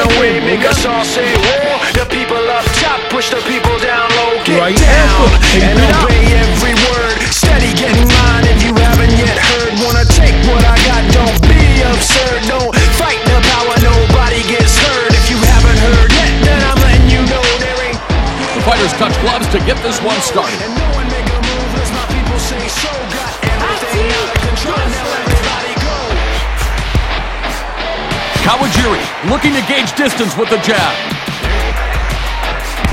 [0.00, 1.76] Static on the way, make us all say war.
[1.92, 4.40] The people up top push the people down low.
[4.44, 5.28] Get Right down ankle,
[5.60, 6.08] and it out.
[6.08, 7.16] obey every word.
[7.28, 9.72] Steady getting mine if you haven't yet heard.
[9.84, 11.02] Wanna take what I got?
[11.12, 12.40] Don't be absurd.
[12.48, 13.74] Don't fight the power.
[13.84, 15.12] Nobody gets hurt.
[15.12, 18.00] If you haven't heard yet, then I'm letting you know there ain't.
[18.56, 20.56] The fighters touch gloves to get this one started.
[20.64, 22.88] And no one make a move unless my people say so.
[22.88, 23.32] Got
[23.68, 24.80] everything out of control.
[24.80, 25.39] Now
[28.40, 30.96] Kawajiri looking to gauge distance with the jab.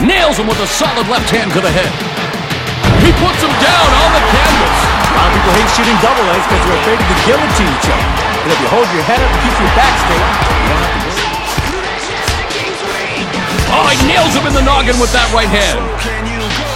[0.04, 1.88] Nails him with a solid left hand to the head.
[3.00, 4.78] He puts him down on the canvas.
[5.08, 8.08] A lot of people hate shooting double legs because they're afraid of the guillotine choke.
[8.44, 11.00] But if you hold your head up and keep your back straight, you don't have
[11.00, 11.38] to it.
[13.72, 15.80] Oh, he nails him in the noggin with that right hand.
[16.04, 16.72] Can you go?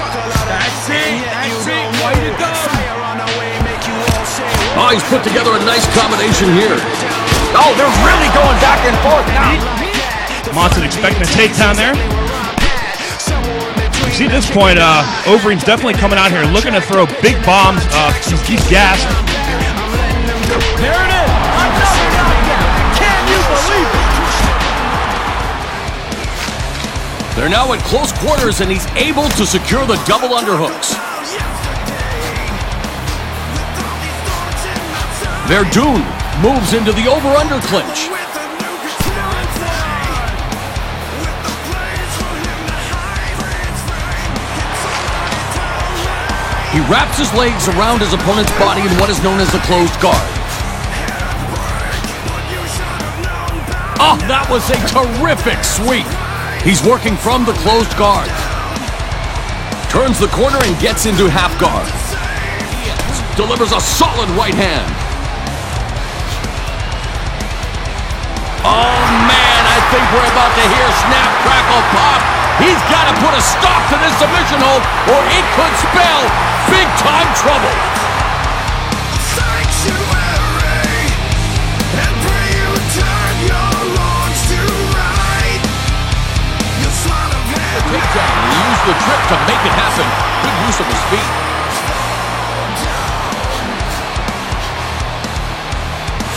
[0.00, 2.48] Chuck a lot of That's it, that's it, way to go.
[2.72, 4.48] Fire on the way, make you all say,
[4.80, 7.23] Oh, he's put together a nice combination here.
[7.54, 9.54] Oh, they're really going back and forth now.
[10.54, 11.94] Monson expecting a takedown there.
[14.06, 17.38] You see at this point, uh, Overeem's definitely coming out here looking to throw big
[17.46, 17.82] bombs.
[17.94, 18.10] Uh,
[18.46, 19.06] he's gassed.
[20.82, 21.30] There it is.
[21.62, 22.74] Another knockdown.
[22.98, 24.14] Can you believe it?
[27.34, 30.94] They're now at close quarters and he's able to secure the double underhooks.
[35.46, 38.10] Verdun moves into the over-under clinch.
[46.74, 49.94] He wraps his legs around his opponent's body in what is known as the closed
[50.02, 50.26] guard.
[54.02, 56.06] Oh, that was a terrific sweep.
[56.66, 58.26] He's working from the closed guard.
[59.90, 61.86] Turns the corner and gets into half guard.
[63.36, 64.93] Delivers a solid right hand.
[68.64, 68.96] Oh
[69.28, 72.20] man, I think we're about to hear snap, crackle, pop.
[72.56, 74.80] He's got to put a stop to this submission hold
[75.12, 76.20] or it could spell
[76.72, 77.76] big time trouble.
[87.84, 88.36] Takedown.
[88.48, 90.06] He used the trip to make it happen.
[90.42, 91.30] Good use of his feet.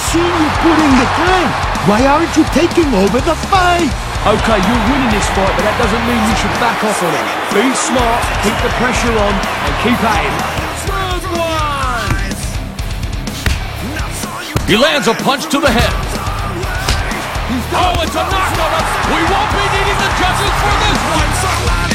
[0.05, 1.66] See you putting the time.
[1.87, 3.87] Why aren't you taking over the fight?
[4.27, 7.23] Okay, you're winning this fight, but that doesn't mean you should back off on it.
[7.55, 10.35] Be smart, keep the pressure on, and keep at him.
[14.67, 15.95] He lands a punch to the head.
[17.71, 18.83] Oh, it's a knockout.
[19.07, 21.86] We won't be needing the judges for this one.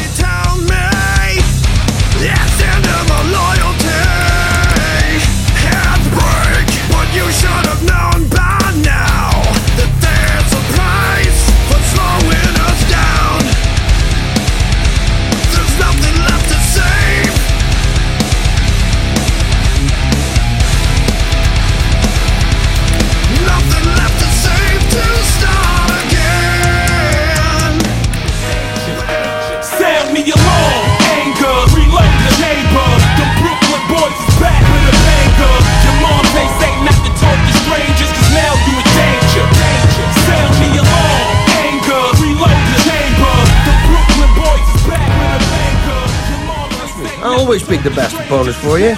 [47.53, 48.95] Always pick the best opponents for you.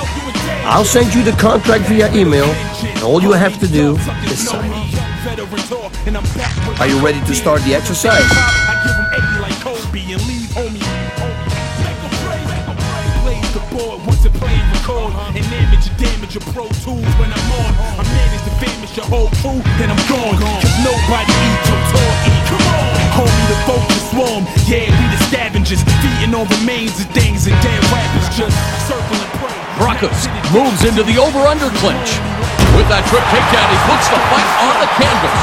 [0.62, 3.96] I'll send you the contract via email, and all you have to do
[4.30, 4.94] is sign it.
[6.78, 8.22] Are you ready to start the exercise?
[8.22, 10.86] I give 'em 80 like Kobe and leave homie.
[11.82, 12.76] Make a play, make a
[13.26, 13.38] play.
[13.58, 17.50] The board once it play record and damage your damage your pro tools when I'm
[17.58, 17.72] on.
[17.98, 20.38] I manage to famish your whole crew, then I'm gone.
[20.38, 21.83] Cause nobody eats
[23.64, 23.80] The
[24.12, 24.44] swarm.
[24.68, 25.80] Yeah, we the scavengers.
[26.04, 28.52] Feeding remains of things and dead rappers just
[28.84, 29.56] circling prey.
[30.52, 32.20] Moves into the over-under clinch.
[32.76, 35.36] With that trip takedown, he puts the fight on the canvas.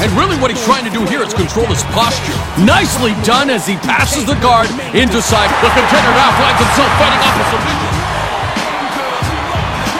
[0.00, 2.32] And really what he's trying to do here is control his posture.
[2.64, 5.52] Nicely done as he passes the guard into side.
[5.60, 7.92] The contender now finds himself fighting off a submission.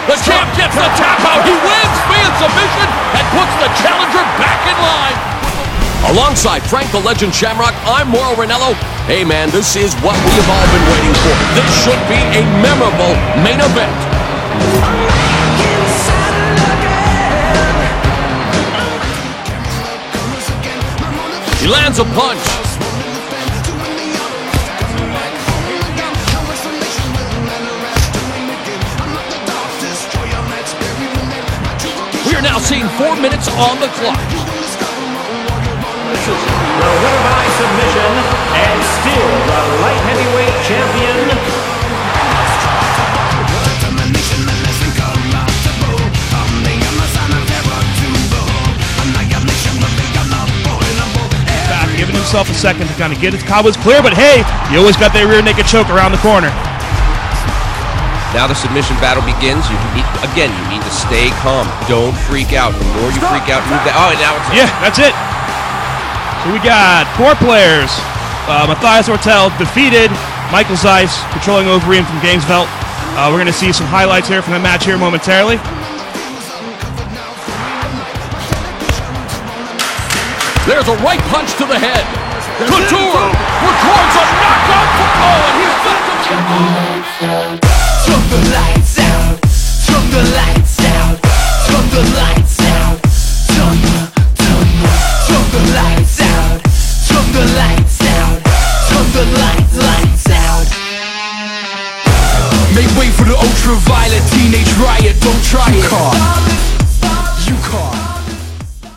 [0.09, 1.45] The champ gets the tap out.
[1.45, 3.47] He wins via submission and puts
[6.05, 8.75] Alongside Frank the Legend Shamrock, I'm Mauro Ranallo.
[9.07, 11.35] Hey man, this is what we have all been waiting for.
[11.57, 13.97] This should be a memorable main event.
[21.61, 22.39] He lands a punch.
[32.27, 34.46] We are now seeing four minutes on the clock.
[36.17, 38.13] This the winner by submission
[38.57, 41.29] and still the light heavyweight champion,
[51.69, 54.41] Back, giving himself a second to kind of get his cobwebs clear, but hey,
[54.73, 56.49] you always got that rear naked choke around the corner.
[58.33, 59.69] Now the submission battle begins.
[59.69, 61.69] You need, again, you need to stay calm.
[61.93, 62.73] Don't freak out.
[62.73, 63.93] The more you freak out, move that.
[64.01, 65.36] Oh, and now it's Yeah, that's it.
[66.47, 67.91] So we got four players.
[68.47, 70.15] Uh, Matthias Ortel defeated
[70.55, 72.71] Michael Zeiss, controlling Overeem from Gainesville.
[73.19, 75.59] Uh, we're going to see some highlights here from the match here momentarily.
[80.71, 82.07] There's a right punch to the head.
[82.71, 83.27] Couture
[83.67, 84.16] records
[97.55, 98.43] lights out.
[98.89, 100.67] Turn the lights, lights out.
[102.75, 105.17] Make way for the ultraviolet teenage riot.
[105.21, 106.76] Don't try it.